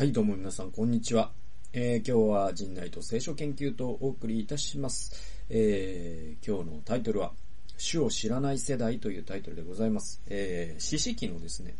[0.00, 1.30] はい、どうも皆さん、こんにちは。
[1.74, 5.12] えー、今日は陣内と聖書研究とお送りいたします。
[5.50, 7.34] えー、今日のタイトルは、
[7.76, 10.22] 主を知らない世代というタイトルでございます。
[10.26, 11.74] えー、詩式のですね、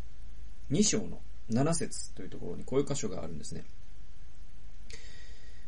[0.69, 3.63] 2章の7節というところにこういう箇所があるんですね。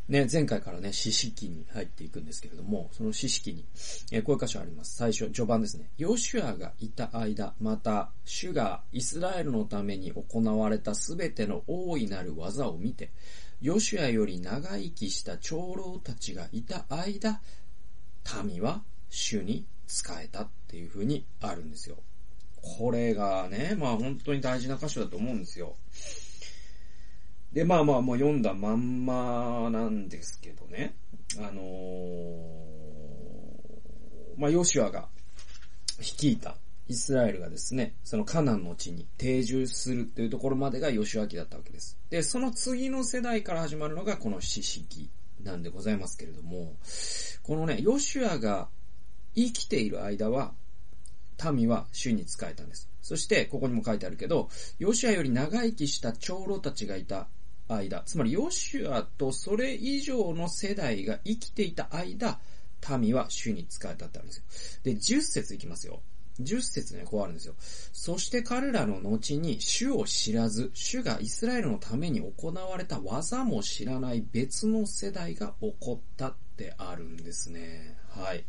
[0.10, 3.66] ね、前回からね、四式に入っていくんですけれども、その四式に、
[4.12, 4.98] えー、こういう箇所あります。
[4.98, 5.90] 最初、序盤ですね。
[5.98, 13.12] ヨシュアがいた間、また、主がイスラエルのために行われたすべての大いなる技を見て、
[13.62, 17.40] ヨシュアより長生きした長老たちがいた間、
[18.44, 21.96] 民は主に仕えたっていう風にあるんですよ。
[22.62, 25.76] これがね、まあ本当に大事な箇所だと思うんですよ。
[27.54, 30.96] で、まあまあもう読んだまんまなんですけどね。
[31.38, 31.62] あのー、
[34.38, 35.08] まあヨシュアが
[36.00, 36.58] 率いた
[36.88, 41.98] イスラエルがですね、そのカナンの地に定住するというところまでがヨシュア記だったわけです。
[42.10, 45.10] で、その次の世代から始まるのがこの四式
[45.44, 46.76] なんでございますけれども、
[47.44, 48.68] このね、ヨシュアが
[49.36, 50.54] 生きている間は、
[51.54, 52.90] 民は主に仕えたんです。
[53.02, 57.28] そして、ここにも書いてあるけど、ヨシュアより長生きした長老たちがいた
[57.68, 62.40] 間、つまりヨシュアとそれ以上の世代が生きていた間、
[63.00, 64.44] 民は主に仕えたってあるんですよ。
[64.84, 66.02] で、10節いきますよ。
[66.42, 67.56] 10節ね、こうあるんですよ。
[67.60, 77.98] そして彼らの後に主を知らず、主がイスラエルのために行われた技も知らない別の世代が起こったってあるんですね。
[78.10, 78.44] はい。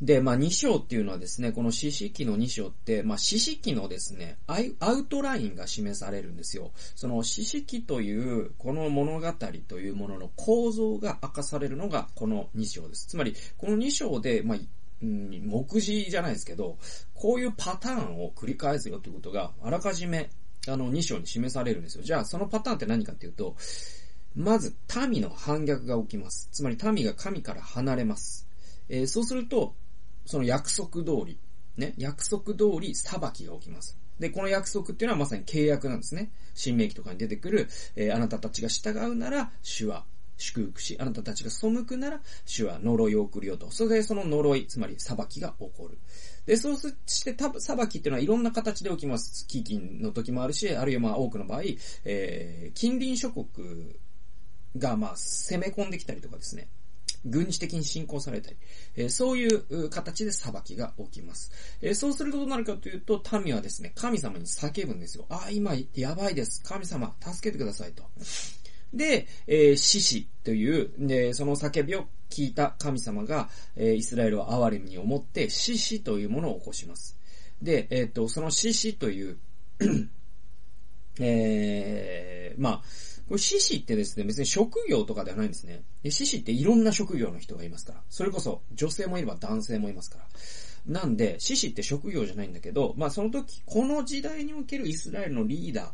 [0.00, 6.70] で、まあ、2章っていうのはですね、この四式の2章って、まあ、四式のですね、アウトラインが示されるんですよ。
[6.94, 9.32] その四式という、この物語
[9.68, 13.08] というものの構造が明かされるのがこの2章です。
[13.08, 14.58] つまり、この2章で、まあ、
[15.02, 16.78] 目次じゃないですけど、
[17.14, 20.30] こういうパターンを繰り返すよということが、あらかじめ、
[20.66, 22.04] あの、2章に示されるんですよ。
[22.04, 23.54] じゃあ、そのパターンって何かっていうと、
[24.34, 24.74] まず、
[25.10, 26.48] 民の反逆が起きます。
[26.52, 28.46] つまり、民が神から離れます。
[28.88, 29.74] えー、そうすると、
[30.30, 31.38] その約束通り、
[31.76, 33.98] ね、約束通り裁きが起きます。
[34.20, 36.30] で、この約束っていうのはまさに契約なんですね。
[36.54, 40.04] 新明記とかに出てくる、えー、あなたたちが従うなら、主は
[40.36, 43.72] 祝福し、あなたたちが背くなら、主は呪いを送るよと。
[43.72, 45.98] それでその呪い、つまり裁きが起こる。
[46.46, 49.46] で、そうしてた裁きっていうのはいろんな形で起きます。
[49.48, 51.62] 飢饉の時もあるし、あるいはまあ多くの場合、
[52.04, 53.96] えー、近隣諸国
[54.76, 56.68] がまあ攻め込んできたりとかですね。
[57.24, 58.56] 軍事的に侵攻されたり、
[58.96, 61.52] え、そういう形で裁きが起きます。
[61.82, 65.26] え、そうするとどうなるかというと、民はですね、神様に叫ぶんですよ。
[65.28, 66.62] ああ、今、やばいです。
[66.64, 68.04] 神様、助けてくださいと。
[68.92, 77.16] で、えー、獅子という、で、その叫びを聞いた神様が、えー、イスラエルを哀れみに思って、獅子というものを起こします。
[77.62, 79.38] で、えっ、と、その獅子という
[81.20, 82.82] えー、まあ、
[83.30, 85.84] これ、獅子ってですね、別に職業とかではないんですね。
[86.04, 88.02] 獅子っていろんな職業の人がいますから。
[88.10, 90.24] それこそ、女性もいれば男性もいますから。
[91.00, 95.90] なんで、獅子って職業じゃないんだけど、まあその時、この時代におけるイスラエルのリーダー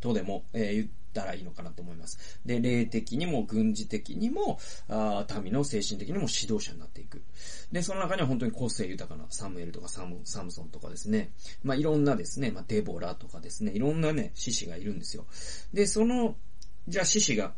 [0.00, 2.40] とでも、えー、言ったらいいのかなと思います。
[2.44, 4.58] で、霊的にも軍事的にも、
[4.88, 7.22] あ民の精神的にも指導者になっていく。
[7.70, 11.30] で、その中には本当に個性豊かなサムエルとかサムサムソンとかですね。
[11.62, 15.26] まあいろんなですね、まあデボラとかですね、いろんなね、獅子がいるんですよ。
[15.72, 16.34] で、その
[16.88, 17.52] じゃあ獅子が、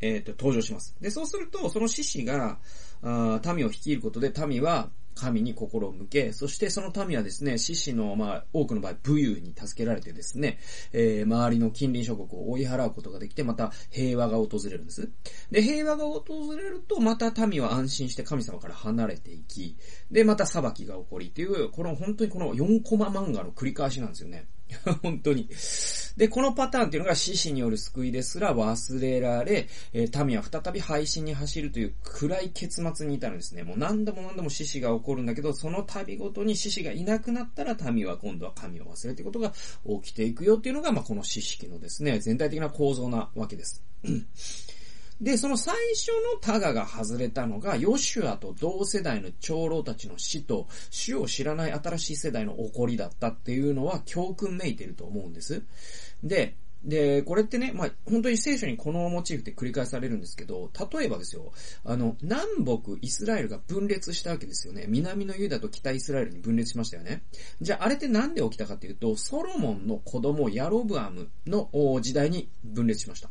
[0.00, 0.96] えっ、ー、と、登場します。
[1.00, 2.58] で、そうすると、その獅子が、
[3.02, 10.58] あ民を率いることで、民は神に心を向け、そしてその民はですね、獅子の、まあ、多くの場合、武勇に助けられてですね、
[10.92, 15.10] えー、周りの近隣諸国を追い払うことができて、また平和が訪れるんです。
[15.50, 16.22] で、平和が訪
[16.56, 19.76] れると、また民は安心して神様から離れていき、
[20.10, 24.46] で、また裁きが起こりっていう、この本当にこの4コマ漫画の繰り返しなんですよね。
[25.02, 25.48] 本当に。
[26.16, 33.62] で、このパターンっていうのが獅子による救いですら忘れられ、えー、民は再び配信に走るという暗い結末に至るんですね。
[33.62, 39.52] もう何度も何度も獅子が起こるんだけど、その度ごとに獅子がいなくなったら民は今度は神を忘れてことが
[40.02, 43.82] 起きていくよっていうのが、まあ、この獅子のですね、全体的な構造なわけです。
[45.22, 55.62] で、その最初のタガが外れたのが、ヨシュアと同世代の長老たちの死と、死を知らない新しい世代の起こりだったっていうのは教訓めいてると思うんです。
[56.24, 61.52] で、で、これってね、まあ、本当に聖書にこのモチーフって繰り返されるんですけど、例えばですよ、
[61.84, 64.86] あの、南北イスラエルが分裂したわけですよね。
[64.88, 67.22] 南のユダと北イスラエルに分裂しましたよね。
[67.60, 71.70] じゃあ、あれってなんで起きたかっていうと、ソロモンの子供ヤロブアムの
[72.00, 73.30] 時代に分裂しました。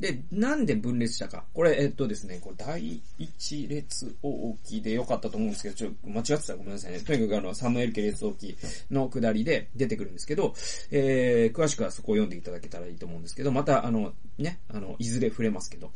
[0.00, 1.44] で、なんで分裂したか。
[1.54, 7.00] これ、えっとですね、これ第一列王記でよかったと思うんですけど、ちょっと間違ってたらごめんなさいね。
[7.00, 8.56] とにかくあの、サムエル家列王記
[8.90, 10.54] の下りで出てくるんですけど、
[10.90, 15.90] えー、詳しくはそこを読んでいただけたらいいと思うんですけど、またあの、ね、あの、いずれ触れますけど、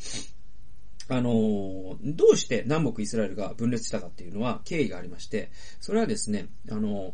[1.09, 5.51] あのー、どうして南北イスラエルが分裂したかっていうのは経緯がありまして、
[5.81, 7.13] それはですね、あのー、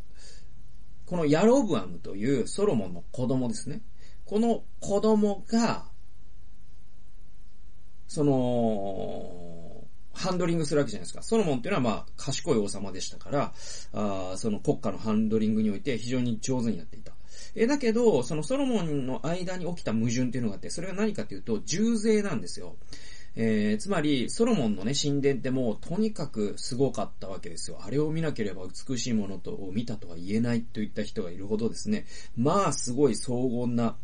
[1.06, 3.80] このヤロブアムというソロモンの子供ですね。
[4.26, 5.86] この子供が、
[8.08, 11.22] その、ハンドリングするわけじゃないですか。
[11.22, 13.52] ソロモンっていうのはまあ、賢い王様でしたから、
[13.92, 17.12] あその国家のハンドリングにおいて非常に上手にやっていた。
[17.54, 22.76] え、だけど、そのソロモンの間に起きた矛盾っていうのがあって、それが何かというと、重税なんですよ。
[23.38, 27.78] えー、つまり、ソロモンのね、神殿ってもう、とにかくすごかったわけですよ。
[27.82, 32.06] あれを見なければ美しいものと、を見たとは言えないといった人がいるほどですね、
[32.36, 33.96] まあ、すごい荘厳な、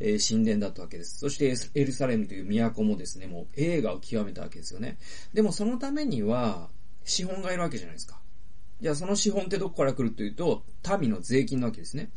[0.00, 1.18] えー、神殿だったわけです。
[1.18, 4.98] そして、エルサレムという都もですね、もう映画を極めたわけですよね。
[5.32, 6.68] でも、そのためには、
[7.04, 8.20] 資本がいるわけじゃないですか。
[8.80, 10.64] じゃあ、その資本ってどこから来るというと、
[10.98, 12.10] 民の税金なわけですね。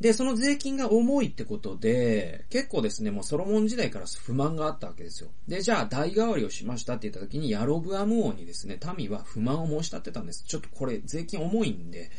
[0.00, 5.30] で、その税金が重いってことで、結構ですね、もうソロモン時代から不満があったわけですよ。
[5.48, 10.44] で、じゃあ代替わりをしましたって言った時に、ヤロブアム王にですね、民は不満を申し立てたんです。
[10.46, 12.10] ちょっとこれ税金重いんで、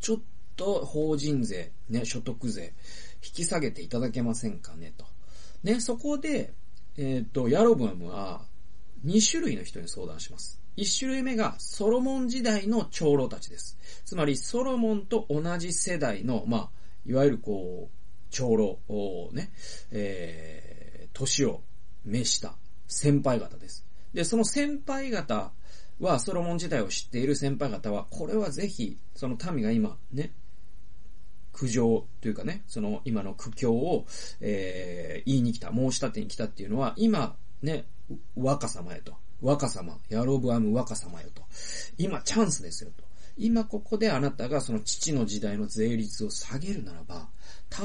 [0.00, 0.18] ちょっ
[0.56, 2.72] と法人税、ね、所得税、
[3.22, 5.04] 引き下げていただけませんかね、と。
[5.62, 6.54] ね、そこで、
[6.96, 8.46] えっ、ー、と、ヤロブアムは、
[9.04, 10.60] 2種類の人に相談します。
[10.76, 13.78] 1種類目がソロモン時代の長老たちです。
[14.04, 16.70] つまり、ソロモンと同じ世代の、まあ、
[17.06, 17.96] いわゆるこう、
[18.30, 19.50] 長老をね、
[19.90, 21.62] えー、年を
[22.04, 22.54] 召した
[22.88, 23.86] 先輩方です。
[24.12, 25.52] で、その先輩方
[26.00, 30.32] は、ソロモン時代を知っている先輩方は、これはぜひ、その民が今、ね、
[31.52, 34.06] 苦情というかね、その今の苦境を、
[34.40, 37.86] えー、言いに来た、申し立てに来たっていうのは、今、ね、
[38.36, 39.14] 若様へと。
[39.42, 41.42] 若様、ヤロブアム若様よと。
[41.98, 43.05] 今チャンスですよと。
[43.36, 47.28] 今ここであなたがその父の時代の税率を下げるならば、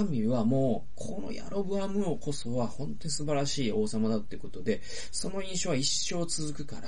[0.10, 4.82] 民はもう、このヤロブアム王こそは本当に素晴らしい王様だってことで、
[5.12, 6.82] その印象は一生続くか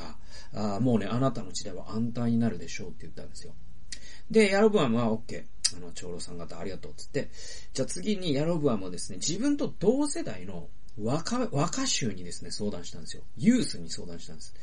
[0.53, 3.53] ら、あもうね、あなたの時代は安泰になるでしょうって言ったんですよ。
[4.31, 5.43] で、ヤロブアムは OK。
[5.75, 7.33] あの、長老さん方ありがとうって言って、
[7.73, 10.69] じゃあ次にヤロブアムはですね、自分と同世代の
[11.01, 13.23] 若、若衆にですね、相談したんですよ。
[13.37, 14.53] ユースに相談したんです。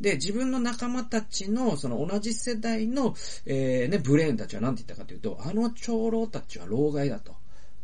[0.00, 3.14] で、自分の仲間たちの、その同じ世代の、
[3.46, 7.34] えー、ね、ブレーンたちは何て言ったかというと、あの長老たちは老害だと。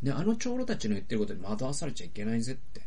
[0.03, 2.83] ね、あの長老たちの言ってることに惑わされちゃいけないぜって。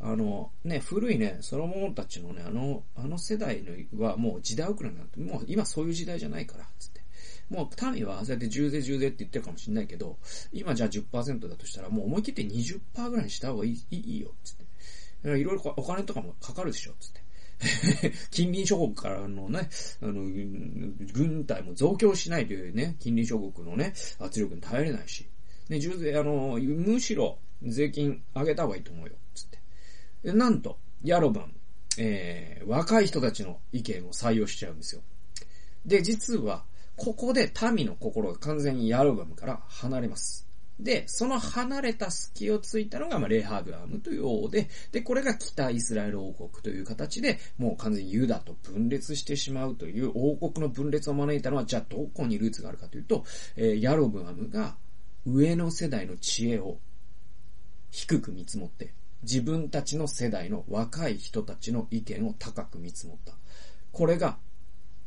[0.00, 7.02] あの、ね、古いね、ソロモンたちのね、あの、あの世代のはもう時代遅れになって、もう今そういう時代じゃないから、つって。
[7.50, 10.16] もう民はそうやって10税10税って言ってるかもしれないけど、
[10.52, 15.38] 今じゃあ10%だとしたらもう思い切って20%ぐらいにした方がいいいいよ、つって。
[15.38, 17.21] いろいろお金とかもかかるでしょ、つって。
[18.30, 19.68] 近隣諸国からのね、
[20.00, 20.24] あの、
[21.12, 25.26] 軍隊も増強しないというね、近隣諸国のね、圧力に耐えれないし、
[25.68, 29.46] ね、重税、あの、むしろ税金上げた方がいいと思うよ、つっ
[30.22, 30.32] て。
[30.32, 31.54] なんと、ヤロバン、
[31.98, 35.02] えー、若い人たちの意見を採用しちゃうんですよ。
[35.86, 36.64] で、実は、
[36.96, 40.46] ここで民の心が完全にヤロバムから離れます。
[40.80, 53.24] で、その離れた隙をついたのが、まあ、レハブアムという王で、で、これが北イスラエル王国という形で、もう完全にユダと分裂してしまうという王国の分裂を招いたのは、じゃあどこにルーツがあるかというと、
[53.56, 54.76] えー、ヤロブアムが
[55.24, 56.78] 上の世代の知恵を
[57.90, 58.92] 低く見積もって、
[59.22, 63.34] 自分たちの世代の若い人たちの意見を高く見積もった。
[63.92, 64.38] これが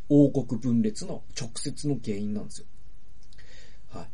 [0.08, 2.68] 王国分裂の直接の原因なんですよ。
[3.90, 4.08] はい。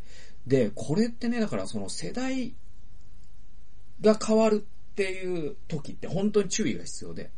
[0.48, 2.54] で、これってね、だからその世代
[4.02, 7.32] が変わるっていう時って本当に注意が必要で。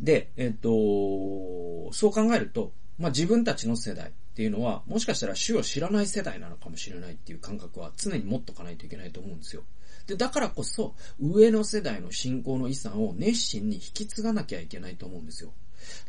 [0.00, 9.62] で、えっと、そう考えると、まあ、自分たちの世代っていうのは、もしかしたら主を知らない世代なのかもしれないっていう感覚は常に持っとかないといけないと思うんですよ。
[10.06, 15.52] で、だからこそ、上の世代の信仰の遺産を熱心に引き継がなきゃいけないと思うんですよ。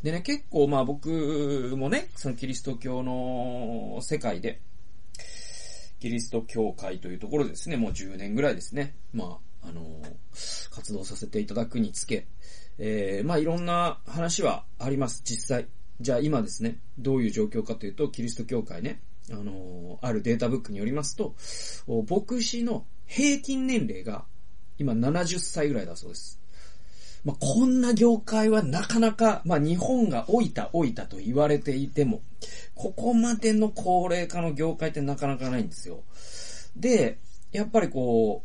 [0.02, 4.60] でね、結構まあ僕もね、そのキリスト教の世界で、
[6.00, 8.94] キリスト教会というところですね、もう10年ぐらいですね。
[9.12, 12.26] まあ、あのー、活動させていただくにつけ、
[12.78, 15.66] えー、まあいろんな話はあります、実際。
[16.00, 19.00] じゃあ今ですね、どういう状況かというと、キリスト教会ね、
[19.30, 21.34] あのー、あるデータブックによりますと、
[22.08, 24.24] 牧師の平均年齢が
[24.78, 26.40] 今70歳ぐらいだそうです。
[27.28, 32.22] まあ、こんな業界はなかなか、まあ、日本が老いた老いたと言われていても、
[32.74, 36.04] ここまでの高齢化の業界ってなかなかないんですよ。
[36.74, 37.18] で、
[37.52, 38.44] やっぱりこ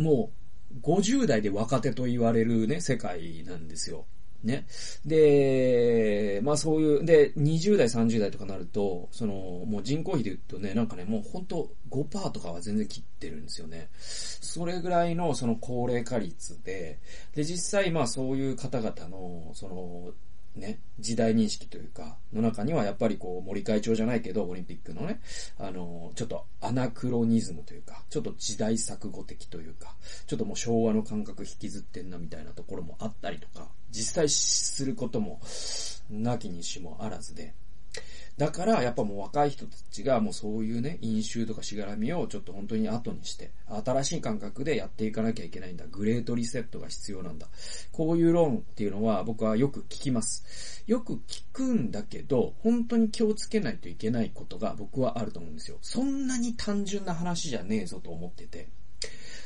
[0.00, 0.32] う、も
[0.74, 4.04] う、50代で若手と言われるね、世界なんですよ。
[4.44, 4.66] ね。
[5.04, 9.32] で、まあそういう、で、20代、30代とかなると、その、
[9.66, 13.88] もう人口比で言うとね、なんかね、もうほんと5%とかは全然切ってるんですよね。
[13.98, 16.98] それぐらいのその高齢化率で、
[17.34, 20.12] で、実際まあそういう方々の、その、
[20.56, 25.20] ね、時代認識というか、の中にはやっぱりこう、森会長じゃないけど、オリンピックのね、
[25.58, 29.96] あの、ちょっとアナクロニズムというか、ちょっと時代錯誤的というか、
[30.26, 35.40] ちょっともう昭和の感覚引きずってんなみたいなところもあったりとか、実際することも、
[36.10, 37.54] なきにしもあらずで、
[38.36, 43.52] だから、やっぱもう若い人たちがもうそういうね、飲酒とかしがらみをちょっと本当に後にして、
[43.84, 45.86] 新しい感覚でやっていかなきゃいけないんだ。
[45.86, 47.46] グレートリセットが必要なんだ。
[47.92, 50.82] こういう論っていうのは僕はよく聞きます。
[50.88, 55.78] よく聞くんだけど、本当に気をつけないといけないことが僕はあると思うんですよ。
[55.80, 58.66] そんなに単純な話じゃねえぞと思ってて。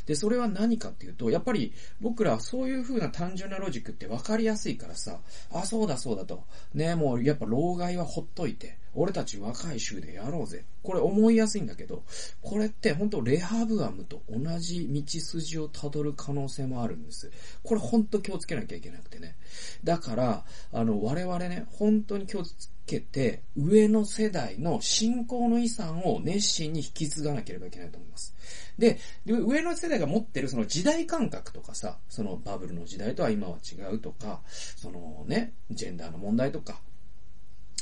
[0.09, 5.21] で、それは何かっていうと、やっぱり僕らそういう風な単純なロジックって分かりやすいからさ、
[5.53, 6.45] あ、そうだそうだと。
[6.73, 10.65] ね、もうやっぱ老害はほっといて、俺たち若い衆でやろうぜ。
[10.83, 12.05] これ思いやすいんだけど、
[12.41, 17.31] これって本当レハブアムと同じ道筋をたどる可能性もあるんです。
[17.62, 19.37] これ本当気をつけなきゃいけなくてね。
[19.85, 28.35] だから、あの、我々ね、本当に気をつけて、上の世代の信仰の遺産を熱心に引き継がなければいけないと思います。
[28.78, 36.81] で、上の世代が持ってるその時代感覚とかさ、そのバブルの時代とは今は違うとか、そのね、ジェンダーの問題とか、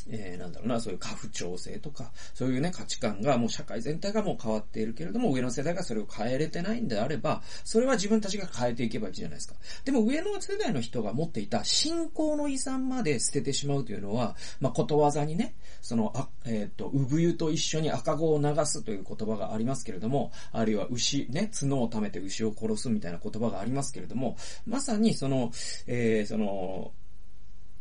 [0.08, 9.54] えー、なんだろうな、そういう過不調性とか、そういうね、価値観がもう社会全体がもう変わっているけれども、上の世代がそれを変えれてないんであれば、それは自分たちが変えていけばいいじゃないですか。
[9.84, 24.36] でも上の世代の人が持っていた信仰の遺産まで捨ててしまうというのは、まあ、ことわざにね、その、あ、えっ、ー、と、産湯と一緒に赤子を流すという言葉がありますけれども、あるいは牛、ね、角を貯めて牛を殺すみたいな言葉がありますけれども、
[24.66, 25.50] まさにその、
[25.86, 26.92] えー、その、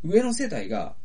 [0.03, 0.95] 上の世代が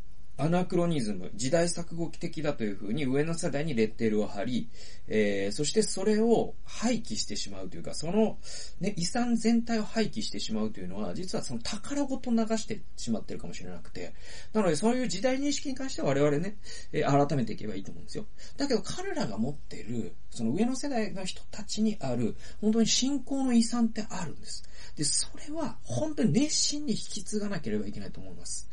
[0.40, 4.70] アナクロニズム、時代錯誤的だというふうに上の世代にレッテルを貼り、
[5.06, 8.38] えー、そしてそれを廃棄してしまうというか、その、
[8.80, 14.14] ね、遺産全体を廃棄してしまうというのは、実はその宝ごと流してしまってるかもしれなくて、
[14.54, 16.56] なのでそういう時代認識に関しては我々ね、
[16.92, 18.24] えー、改めていけばいいと思うんですよ。
[18.56, 24.64] だけど彼らが持ってる、その上の世代の人たちにある、本当に信仰の遺産ってあるんです。
[24.96, 28.68] で、それは本当に熱心に引き継がなければいけないと思います。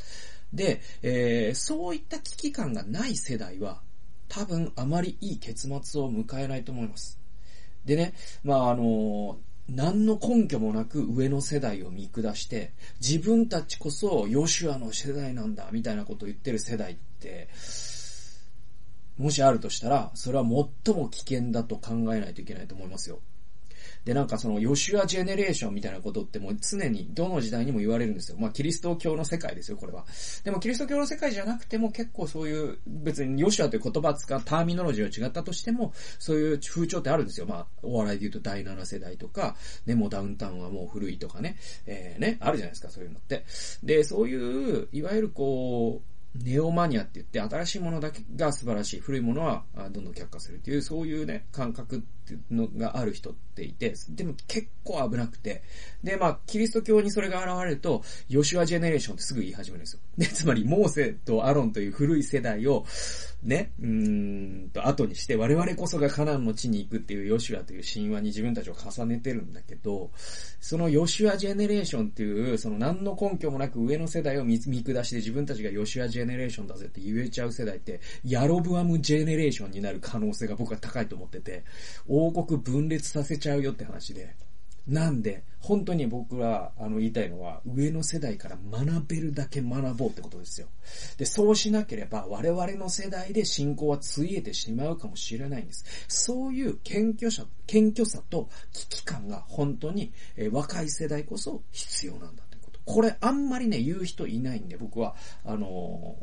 [0.54, 3.82] で、えー、そういった危機感がない世代は、
[4.30, 7.20] 多分あまりいい結末を迎えないと思います。
[7.86, 8.14] でね、
[8.44, 9.38] まああの
[9.70, 17.50] 何の根拠もなく上の世代を見下して、自分たちこそヨシュアの世代なんだ、みたいなことを言ってる世代って、
[19.18, 23.20] もしあるとしたら、それは最も危険だと考えないといけないと思いますよ。
[24.08, 28.38] で、なんかその、ヨシュアジェネレーションみたいなことってもう常に、どの時代にも言われるんですよ。
[28.40, 30.06] まあ、キリスト教の世界ですよ、これは。
[30.46, 37.48] でも、キリスト教の世界じゃなくても結構そういう、別にヨシュアという言葉使うターミノロジーは違ったとしても、そういう風潮ってあるんですよ。
[37.48, 43.44] まあ、お笑いで言うと第7世代とか、ね、もうダウンタウンはもう古いとかね、えー、ね、あるじゃないですか、そういうのって。
[43.84, 49.00] で、そういう、いわゆるこう、ネオマニアって言って新しいものだけが素晴らしい。
[49.00, 55.64] 古いものはどんどん却下するっていう、そういうね、感覚っていうのがある人っていて、でも結構危なくて。
[56.04, 60.00] で、まあ、キリスト教にそれが現れると、ヨシュアジェネレーションってすぐ言い始めるんですよ。
[60.18, 62.86] で、つまり、モーセとアロンという古い世代を、
[63.44, 70.12] ね、うんと、後にして、我々こそがカナンの地に行くっていうヨシュアという神話に自分たちを重ねてるんだけど、
[70.60, 81.64] そのヨシュアジェネレーションっていう、その何の根拠もなく上の世代を見下して自分たちがヨシュアジェジェネレーションだぜって言えちゃう世代って、ヤロブアムジェネレーションになる可能性が僕は高いと思ってて、
[82.08, 84.36] 王国分裂させちゃうよって話で、
[84.88, 90.68] なんで、本当に僕は、あの、言いたいのは、上の世代から学べるだけ学ぼうってことですよ。
[91.18, 95.84] で、そうしなければ、我々の世代で信仰はついえてしまうかもしれないんです。
[96.08, 102.57] そういう謙虚さ、謙虚さと危機感が本当に、えー、若い世代こそ必要なんだと。
[102.88, 105.14] これ、あんまりね、言う人いないんで、僕は、
[105.44, 106.16] あの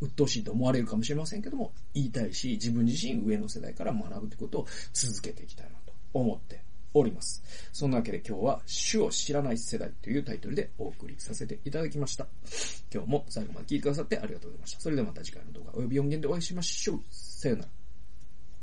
[0.00, 6.60] ー、鬱陶しいと思われるかもしれませんけども、言いたいし、自分自身上の世代から学ぶってことを続けていきたいなと思って
[6.92, 7.40] おります。
[7.72, 12.26] そんなわけで今日は主を知らない世代というタイトルでお送りさせていただきました。
[12.92, 14.80] 今日も最後まで聞いてくださってありがとうございました。
[14.80, 17.00] それではまた次回の動画及び音源でお会いしましょう。
[17.10, 17.85] さよなら。